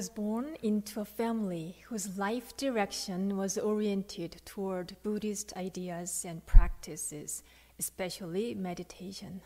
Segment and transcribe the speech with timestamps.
[0.00, 7.42] was born into a family whose life direction was oriented toward Buddhist ideas and practices,
[7.78, 9.42] especially meditation.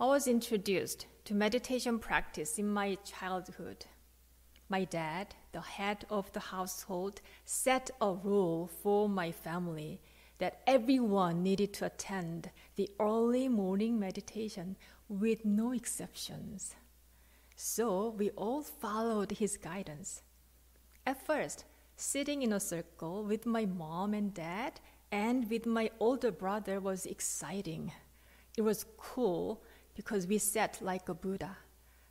[0.00, 3.86] I was introduced to meditation practice in my childhood.
[4.68, 10.00] My dad, the head of the household, set a rule for my family
[10.38, 14.74] that everyone needed to attend the early morning meditation
[15.08, 16.74] with no exceptions.
[17.56, 20.22] So we all followed his guidance.
[21.06, 21.64] At first,
[21.96, 24.78] sitting in a circle with my mom and dad
[25.10, 27.92] and with my older brother was exciting.
[28.58, 29.62] It was cool
[29.94, 31.56] because we sat like a Buddha,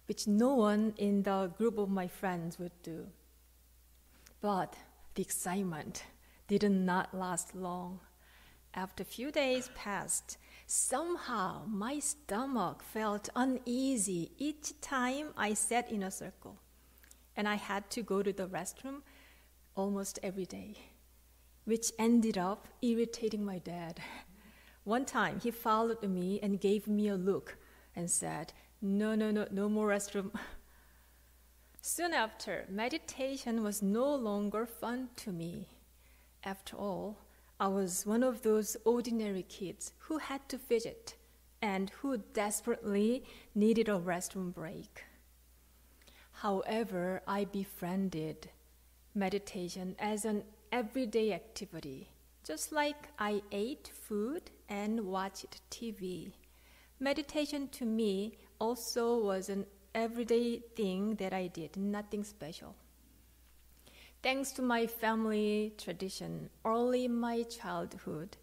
[0.08, 3.06] which no one in the group of my friends would do.
[4.42, 4.76] But
[5.14, 6.06] the excitement
[6.48, 8.00] did not last long.
[8.74, 16.04] After a few days passed, somehow my stomach felt uneasy each time I sat in
[16.04, 16.60] a circle,
[17.36, 19.02] and I had to go to the restroom
[19.76, 20.78] almost every day,
[21.66, 24.00] which ended up irritating my dad.
[24.84, 27.58] One time he followed me and gave me a look
[27.96, 30.32] and said, No, no, no, no more restroom.
[31.82, 35.68] Soon after, meditation was no longer fun to me.
[36.44, 37.25] After all,
[37.58, 41.16] I was one of those ordinary kids who had to fidget
[41.62, 45.06] and who desperately needed a restroom break.
[46.34, 48.50] However, I befriended
[49.14, 52.10] meditation as an everyday activity,
[52.44, 56.34] just like I ate food and watched TV.
[57.00, 62.76] Meditation to me also was an everyday thing that I did, nothing special.
[64.26, 68.38] Thanks to my family tradition, early in my childhood,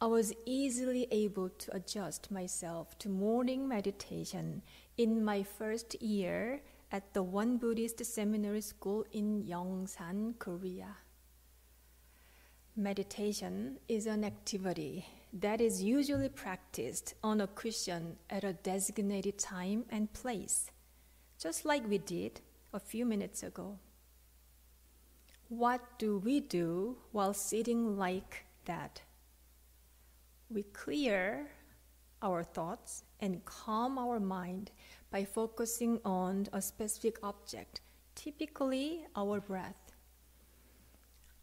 [0.00, 4.62] I was easily able to adjust myself to morning meditation
[4.96, 10.96] in my first year at the Won Buddhist Seminary School in Yongsan, Korea.
[12.74, 19.84] Meditation is an activity that is usually practiced on a cushion at a designated time
[19.90, 20.70] and place,
[21.38, 22.40] just like we did
[22.72, 23.78] a few minutes ago.
[25.48, 29.02] What do we do while sitting like that?
[30.50, 31.46] We clear
[32.20, 34.72] our thoughts and calm our mind
[35.12, 37.80] by focusing on a specific object,
[38.16, 39.92] typically our breath.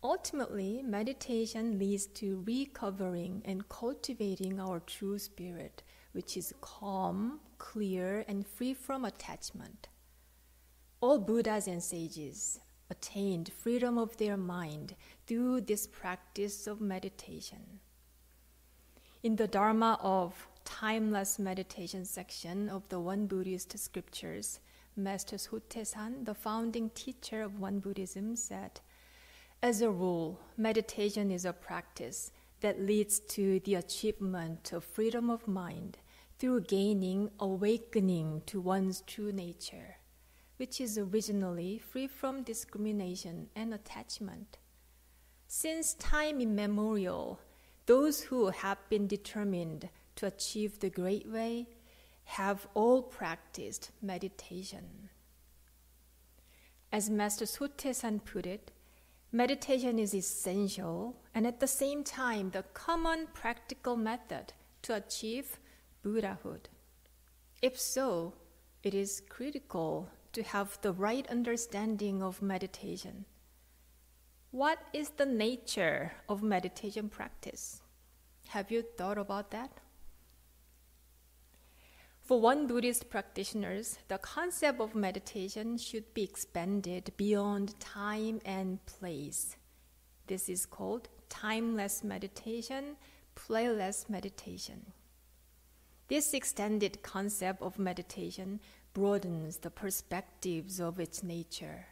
[0.03, 5.81] Ultimately, meditation leads to recovering and cultivating our true spirit,
[6.12, 9.88] which is calm, clear, and free from attachment.
[11.00, 12.59] All Buddhas and sages
[12.93, 14.95] attained freedom of their mind
[15.25, 17.63] through this practice of meditation.
[19.23, 24.59] In the Dharma of Timeless Meditation section of the Won Buddhist scriptures,
[24.95, 28.79] Master Sotaesan, the founding teacher of Won Buddhism, said,
[29.61, 32.31] As a rule, meditation is a practice
[32.61, 35.97] that leads to the achievement of freedom of mind
[36.37, 39.97] through gaining awakening to one's true nature
[40.58, 44.58] which is originally free from discrimination and attachment.
[45.47, 47.40] Since time immemorial,
[47.86, 51.68] those who have been determined to achieve the Great Way
[52.25, 55.09] have all practiced meditation.
[56.91, 58.72] As Master Sotaesan put it,
[59.31, 64.53] meditation is essential and at the same time the common practical method
[64.84, 65.59] to achieve
[66.03, 66.70] Buddhahood.
[67.62, 68.34] If so,
[68.84, 73.25] it is critical to have the right understanding of meditation.
[74.51, 77.81] What is the nature of meditation practice?
[78.49, 79.72] Have you thought about that?
[82.22, 89.57] For Won Buddhist practitioners, the concept of meditation should be expanded beyond time and place.
[90.27, 92.95] This is called timeless meditation,
[93.35, 94.93] placeless meditation.
[96.07, 98.59] This extended concept of meditation
[98.93, 101.87] broadens the perspectives of its nature.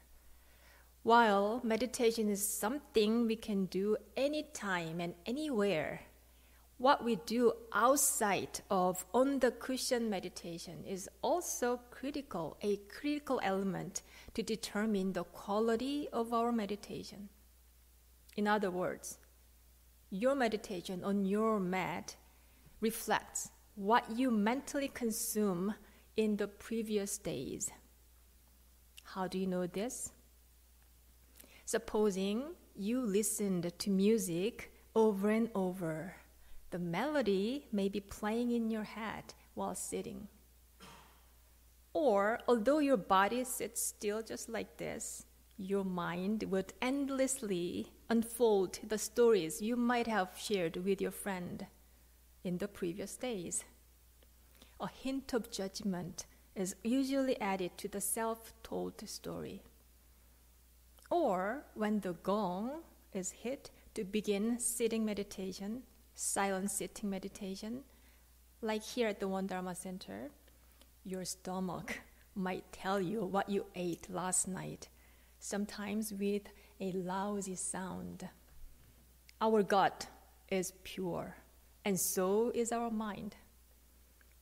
[1.04, 6.02] While meditation is something we can do anytime and anywhere,
[6.78, 14.02] what we do outside of on the cushion meditation is also critical, a critical element
[14.34, 17.30] to determine the quality of our meditation.
[18.36, 19.18] In other words,
[20.10, 22.16] your meditation on your mat
[22.80, 25.76] reflects what you mentally consume
[26.18, 27.72] in the previous days.
[29.04, 30.12] How do you know this?
[31.66, 36.16] Supposing you listened to music over and over,
[36.70, 40.28] the melody may be playing in your head while sitting.
[41.94, 45.26] Or, although your body sits still just like this,
[45.58, 51.68] your mind would endlessly unfold the stories you might have shared with your friend
[52.44, 53.64] in the previous days.
[54.82, 56.26] A hint of judgment
[56.56, 59.62] is usually added to the self told story.
[61.12, 62.82] Or when the gong
[63.14, 65.84] is hit to begin sitting meditation,
[66.16, 67.84] silent sitting meditation,
[68.64, 70.32] like here at the Won Dharma Center,
[71.06, 72.02] your stomach
[72.34, 74.90] might tell you what you ate last night,
[75.38, 76.48] sometimes with
[76.80, 78.28] a lousy sound.
[79.40, 80.08] Our gut
[80.50, 81.36] is pure,
[81.86, 83.36] and so is our mind.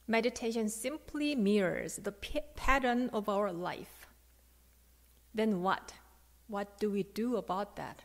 [0.09, 4.07] Meditation simply mirrors the p- pattern of our life.
[5.35, 5.93] Then what?
[6.47, 8.01] What do we do about that?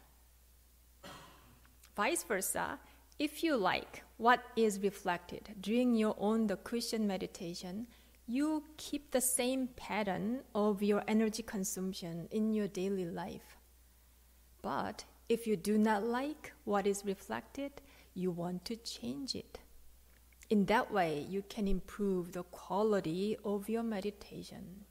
[1.96, 2.78] Vice versa,
[3.18, 7.86] if you like what is reflected during your own the cushion meditation,
[8.26, 13.56] you keep the same pattern of your energy consumption in your daily life.
[14.60, 17.72] But if you do not like what is reflected,
[18.12, 19.58] you want to change it.
[20.50, 24.84] In that way, you can improve the quality of your meditation.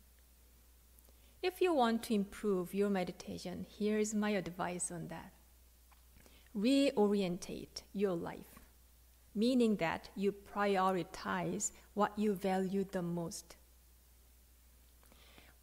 [1.42, 5.34] If you want to improve your meditation, here is my advice on that.
[6.56, 8.60] Reorientate your life,
[9.36, 13.58] meaning that you prioritize what you value the most.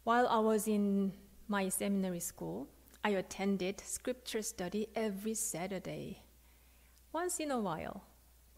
[0.03, 1.13] While I was in
[1.47, 2.67] my seminary school,
[3.03, 6.21] I attended scripture study every Saturday.
[7.11, 8.03] Once in a while,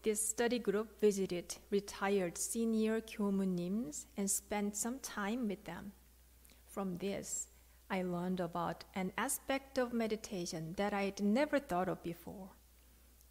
[0.04, 5.92] this study group visited retired senior 교무nims and spent some time with them.
[6.66, 7.48] From this,
[7.90, 12.50] I learned about an aspect of meditation that I'd never thought of before.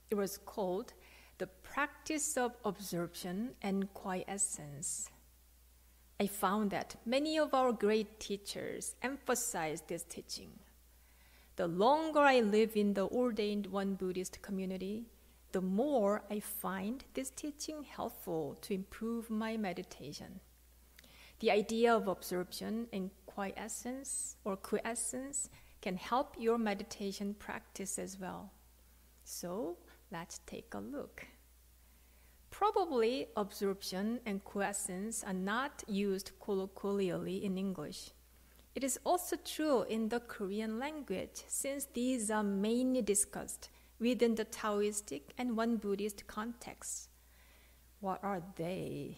[0.10, 0.94] It was called
[1.38, 5.10] the practice of absorption and quiescence.
[6.20, 10.52] I found that many of our great teachers emphasized this teaching.
[11.56, 15.06] The longer I live in the ordained Won Buddhist community,
[15.54, 20.40] the more I find this teaching helpful to improve my meditation.
[21.40, 25.50] The idea of absorption and quiescence or quiescence
[25.82, 28.52] can help your meditation practice as well.
[29.24, 29.78] So
[30.12, 31.28] let's take a look.
[32.50, 38.10] Probably absorption and quiescence are not used colloquially in English.
[38.74, 43.70] It is also true in the Korean language since these are mainly discussed
[44.04, 47.08] within the Taoistic and Won Buddhist context.
[48.02, 49.18] What are they?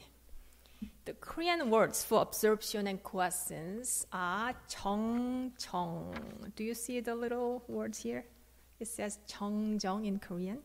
[1.05, 6.15] The Korean words for absorption and quiescence are chong chong.
[6.55, 8.25] Do you see the little words here?
[8.79, 10.59] It says chong jong in Korean,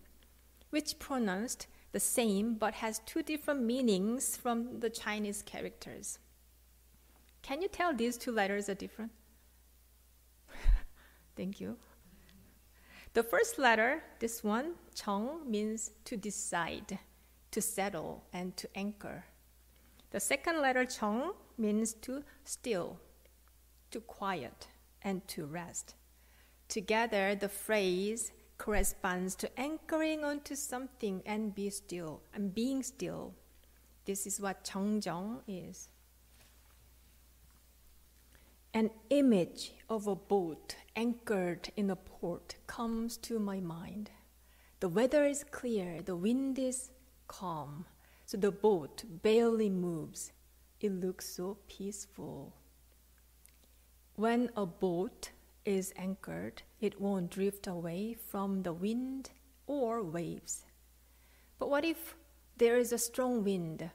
[0.68, 6.18] which pronounced the same but has two different meanings from the Chinese characters.
[7.40, 9.12] Can you tell these two letters are different?
[11.36, 11.78] Thank you.
[13.12, 17.00] The first letter, this one, Chong, means to decide,
[17.50, 19.24] to settle, and to anchor.
[20.12, 23.00] The second letter, Chong, means to still,
[23.90, 24.68] to quiet,
[25.02, 25.96] and to rest.
[26.68, 33.34] Together, the phrase corresponds to anchoring onto something and be still, and being still.
[34.04, 35.88] This is what Chongjong is.
[38.72, 44.10] An image of a boat anchored in a port comes to my mind.
[44.78, 46.92] The weather is clear, the wind is
[47.26, 47.86] calm,
[48.26, 50.30] so the boat barely moves.
[50.80, 52.54] It looks so peaceful.
[54.14, 55.30] When a boat
[55.64, 59.30] is anchored, it won't drift away from the wind
[59.66, 60.64] or waves.
[61.58, 62.14] But what if
[62.56, 63.90] there is a strong wind?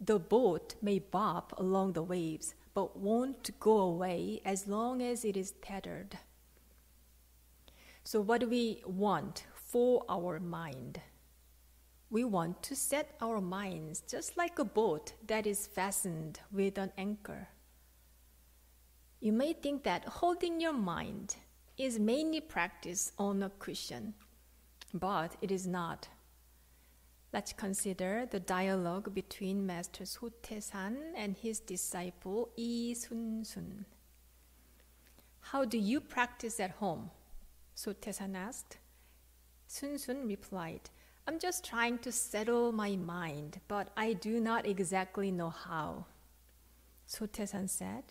[0.00, 5.36] The boat may bob along the waves, but won't go away as long as it
[5.36, 6.18] is tethered.
[8.04, 11.00] So, what do we want for our mind?
[12.10, 16.92] We want to set our minds just like a boat that is fastened with an
[16.96, 17.48] anchor.
[19.20, 21.36] You may think that holding your mind
[21.76, 24.14] is mainly practice on a cushion,
[24.94, 26.08] but it is not.
[27.30, 33.84] Let's consider the dialogue between Master Sotaesan and his disciple Yi Sun Sun.
[35.40, 37.10] How do you practice at home?
[37.76, 38.78] Sotaesan asked.
[39.66, 40.88] Sun Sun replied,
[41.26, 46.06] I'm just trying to settle my mind, but I do not exactly know how.
[47.06, 48.04] Sotaesan said,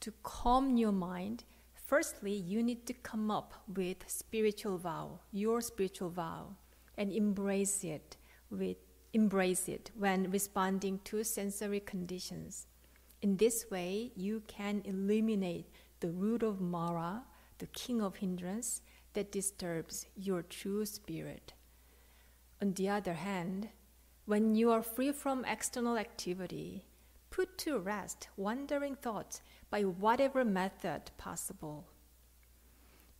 [0.00, 1.44] to calm your mind,
[1.74, 6.56] firstly, you need to come up with spiritual vow, your spiritual vow,
[6.96, 8.16] and embrace it
[8.54, 8.76] with
[9.12, 12.66] embrace it when responding to sensory conditions.
[13.22, 15.66] In this way, you can eliminate
[16.00, 17.22] the root of Mara,
[17.58, 18.82] the king of hindrance,
[19.14, 21.54] that disturbs your true spirit.
[22.60, 23.68] On the other hand,
[24.26, 26.84] when you are free from external activity,
[27.30, 31.86] put to rest wandering thoughts by whatever method possible.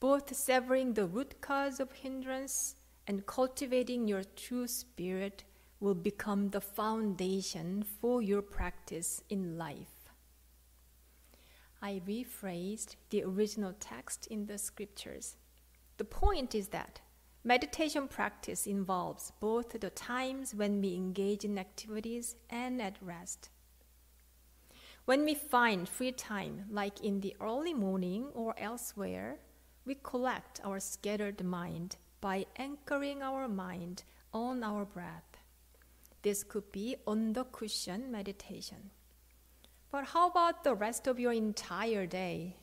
[0.01, 2.75] Both severing the root cause of hindrance
[3.07, 5.45] and cultivating your true spirit
[5.81, 10.11] will become the foundation for your practice in life.
[11.83, 15.37] I rephrased the original text in the scriptures.
[15.99, 17.01] The point is that
[17.45, 23.51] meditation practice involves both the times when we engage in activities and at rest.
[25.05, 29.37] When we find free time, like in the early morning or elsewhere,
[29.85, 34.03] we collect our scattered mind by anchoring our mind
[34.33, 35.37] on our breath.
[36.23, 38.89] This could be on the cushion meditation.
[39.93, 42.57] But how about the rest of your entire day?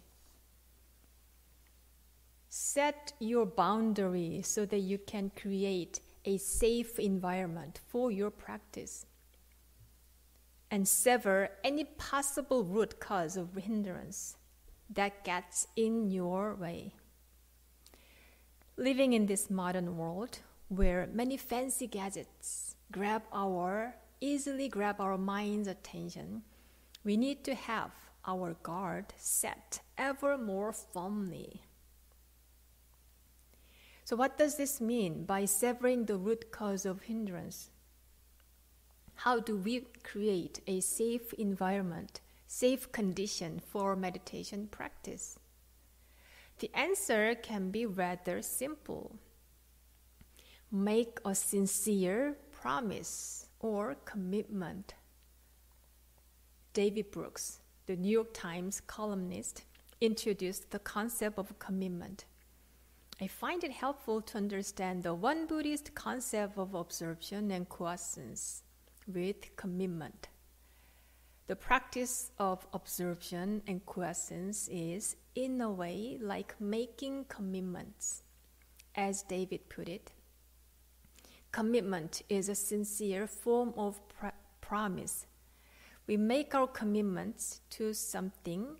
[2.49, 9.05] Set your boundary so that you can create a safe environment for your practice
[10.71, 14.37] and sever any possible root cause of hindrance
[14.89, 16.95] that gets in your way.
[18.81, 25.67] Living in this modern world where many fancy gadgets grab our easily grab our mind's
[25.67, 26.41] attention,
[27.03, 27.91] we need to have
[28.25, 31.61] our guard set ever more firmly.
[34.03, 37.69] So, what does this mean by severing the root cause of hindrance?
[39.13, 45.37] How do we create a safe environment, safe condition for meditation practice?
[46.61, 49.15] The answer can be rather simple.
[50.71, 54.93] Make a sincere promise or commitment.
[56.73, 59.63] David Brooks, the New York Times columnist,
[60.01, 62.25] introduced the concept of commitment.
[63.19, 68.61] I find it helpful to understand the Won Buddhist concept of absorption and quiescence
[69.07, 70.27] with commitment.
[71.51, 78.23] The practice of absorption and quiescence is, in a way, like making commitments.
[78.95, 80.13] As David put it,
[81.51, 84.27] commitment is a sincere form of pr-
[84.61, 85.27] promise.
[86.07, 88.77] We make our commitments to something,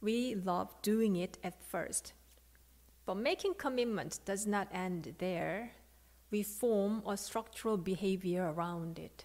[0.00, 2.12] we love doing it at first
[3.06, 5.72] but making commitment does not end there.
[6.30, 9.24] We form a structural behavior around it.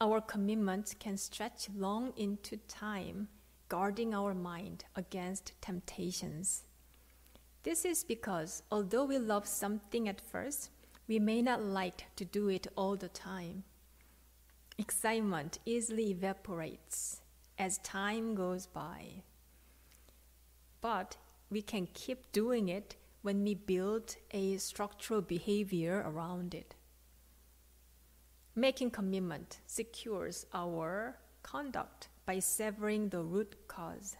[0.00, 3.28] Our commitment can stretch long into time,
[3.68, 6.64] guarding our mind against temptations.
[7.62, 10.70] This is because although we love something at first,
[11.06, 13.64] we may not like to do it all the time.
[14.78, 17.20] Excitement easily evaporates
[17.58, 19.22] as time goes by.
[20.80, 21.16] But
[21.50, 26.74] we can keep doing it when we build a structural behavior around it.
[28.56, 34.16] Making commitment secures our conduct by severing the root cause.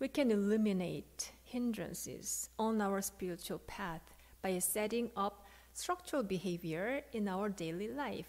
[0.00, 4.02] We can eliminate hindrances on our spiritual path
[4.42, 8.26] by setting up structural behavior in our daily life.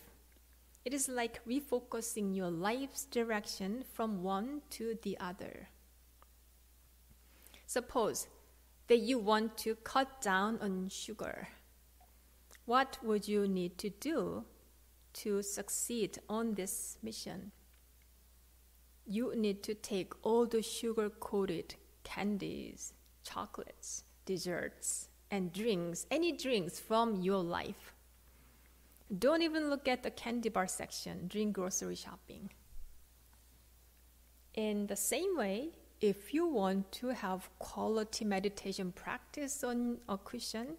[0.86, 5.70] It is like refocusing your life's direction from one to the other.
[7.66, 8.28] Suppose
[8.88, 11.48] that you want to cut down on sugar.
[12.66, 14.46] What would you need to do
[15.14, 17.52] to succeed on this mission?
[19.06, 22.94] You need to take all the sugar coated candies,
[23.24, 27.94] chocolates, desserts, and drinks, any drinks from your life.
[29.20, 32.50] Don't even look at the candy bar section during grocery shopping.
[34.54, 40.78] In the same way, if you want to have quality meditation practice on a cushion,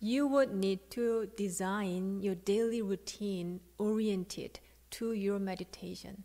[0.00, 4.60] you would need to design your daily routine oriented
[4.90, 6.24] to your meditation.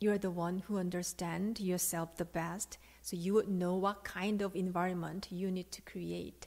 [0.00, 4.54] You're the one who understands yourself the best, so you would know what kind of
[4.54, 6.46] environment you need to create.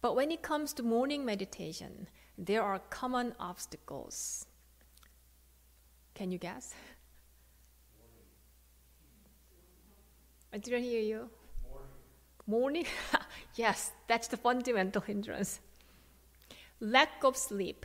[0.00, 4.46] But when it comes to morning meditation, there are common obstacles.
[6.14, 6.74] Can you guess?
[10.52, 11.30] I didn't hear you.
[12.48, 12.86] Morning?
[13.56, 15.60] Yes, that's the fundamental hindrance.
[16.80, 17.84] Lack of sleep,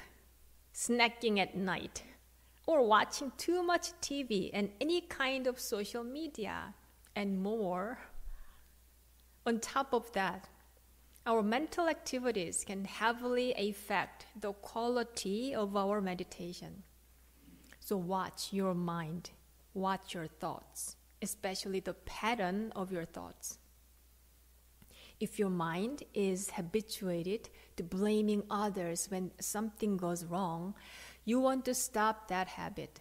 [0.74, 2.04] snacking at night,
[2.66, 6.76] or watching too much TV and any kind of social media,
[7.16, 7.98] and more.
[9.46, 10.48] On top of that,
[11.26, 16.84] our mental activities can heavily affect the quality of our meditation.
[17.80, 19.32] So watch your mind,
[19.74, 23.58] watch your thoughts, especially the pattern of your thoughts.
[25.24, 30.76] If your mind is habituated to blaming others when something goes wrong,
[31.24, 33.00] you want to stop that habit.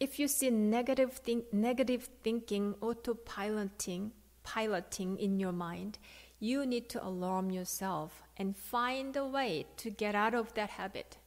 [0.00, 4.12] If you see negative, think, negative thinking autopiloting
[4.44, 5.98] piloting in your mind,
[6.40, 11.18] you need to alarm yourself and find a way to get out of that habit.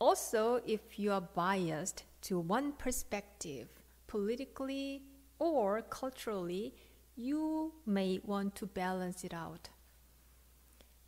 [0.00, 3.68] Also, if you are biased to one perspective,
[4.08, 5.02] politically
[5.38, 6.74] or culturally,
[7.16, 9.68] you may want to balance it out.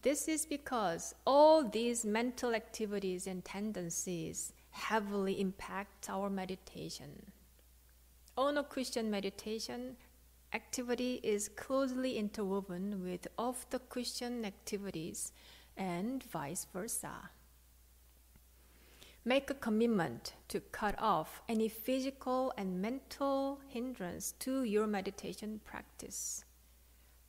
[0.03, 7.33] This is because all these mental activities and tendencies heavily impact our meditation.
[8.37, 9.97] On a cushion meditation,
[10.53, 15.33] activity is closely interwoven with of the cushion activities
[15.77, 17.31] and vice versa.
[19.29, 26.45] Make a commitment to cut off any physical and mental hindrance to your meditation practice.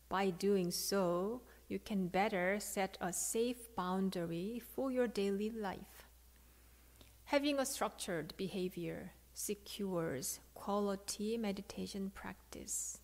[0.07, 6.05] By doing so, you can better set a safe boundary for your daily life.
[7.23, 12.99] Having a structured behavior secures quality meditation practice.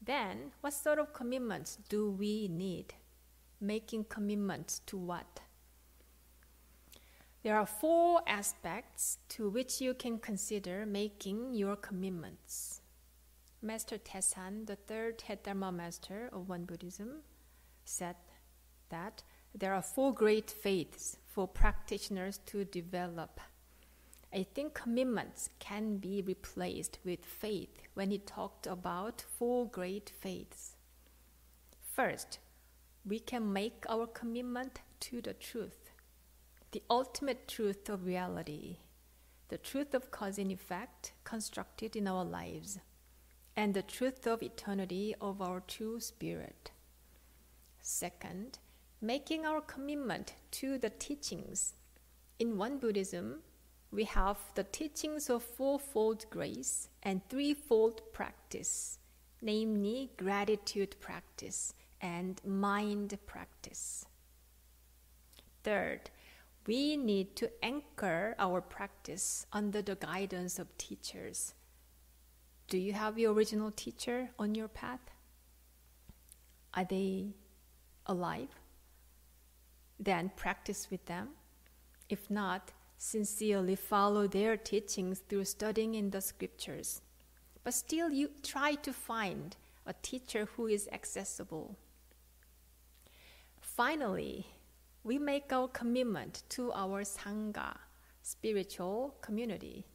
[0.00, 2.94] Then, what sort of commitments do we need?
[3.60, 5.40] Making commitments to what?
[7.42, 12.82] There are four aspects to which you can consider making your commitments.
[13.62, 17.22] Master Taesan, the third head Dharma master of Won Buddhism,
[17.86, 18.16] said
[18.90, 19.22] that
[19.54, 23.40] there are four great faiths for practitioners to develop.
[24.34, 30.76] I think commitments can be replaced with faith when he talked about four great faiths.
[31.80, 32.38] First,
[33.06, 35.79] we can make our commitment to the truth
[36.72, 38.76] the ultimate truth of reality,
[39.48, 42.78] the truth of cause and effect constructed in our lives,
[43.56, 46.70] and the truth of eternity of our true spirit.
[47.82, 48.58] Second,
[49.00, 51.74] making our commitment to the teachings.
[52.38, 53.40] In Won Buddhism,
[53.90, 58.98] we have the teachings of fourfold grace and threefold practice,
[59.42, 64.04] namely gratitude practice and mind practice.
[65.64, 66.10] Third,
[66.70, 71.52] we need to anchor our practice under the guidance of teachers.
[72.68, 75.00] Do you have your original teacher on your path?
[76.72, 77.34] Are they
[78.06, 78.50] alive?
[79.98, 81.30] Then practice with them.
[82.08, 87.02] If not, sincerely follow their teachings through studying in the scriptures.
[87.64, 89.56] But still, you try to find
[89.86, 91.76] a teacher who is accessible.
[93.60, 94.46] Finally,
[95.02, 97.76] we make our commitment to our Sangha,
[98.22, 99.86] spiritual community.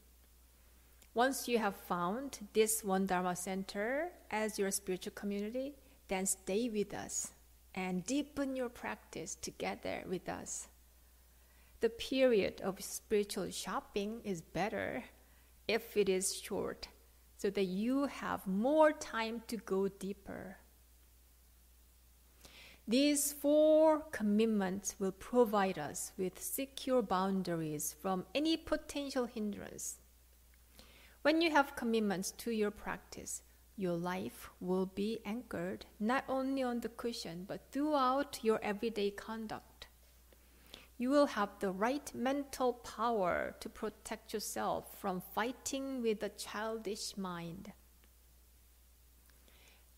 [1.13, 5.75] Once you have found this Won Dharma Center as your spiritual community,
[6.07, 7.31] then stay with us
[7.73, 10.67] and deepen your practice together with us.
[11.81, 15.03] The period of spiritual shopping is better
[15.67, 16.87] if it is short,
[17.37, 20.57] so that you have more time to go deeper.
[22.87, 29.97] These four commitments will provide us with secure boundaries from any potential hindrance.
[31.23, 33.41] When you have commitments to your practice,
[33.75, 39.87] your life will be anchored not only on the cushion but throughout your everyday conduct.
[40.99, 47.17] You will have the right mental power to protect yourself from fighting with a childish
[47.17, 47.71] mind.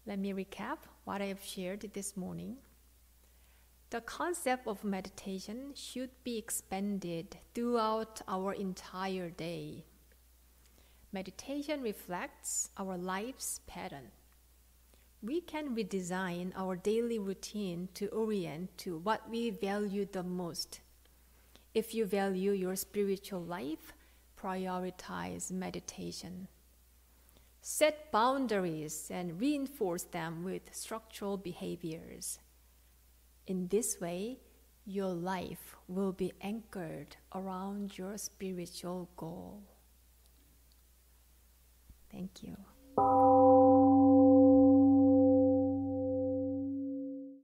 [0.05, 2.55] Let me recap what I have shared this morning.
[3.89, 9.85] The concept of meditation should be expanded throughout our entire day.
[11.13, 14.11] Meditation reflects our life's pattern.
[15.21, 20.81] We can redesign our daily routine to orient to what we value the most.
[21.73, 23.93] If you value your spiritual life,
[24.37, 26.49] prioritize meditation.
[27.61, 32.39] Set boundaries and reinforce them with structural behaviors.
[33.47, 34.39] In this way,
[34.85, 39.63] your life will be anchored around your spiritual goal.
[42.11, 42.57] Thank you.